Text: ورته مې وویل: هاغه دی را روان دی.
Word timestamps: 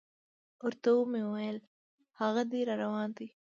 ورته 0.63 0.89
مې 1.11 1.21
وویل: 1.25 1.57
هاغه 2.19 2.43
دی 2.51 2.61
را 2.67 2.75
روان 2.83 3.09
دی. 3.17 3.27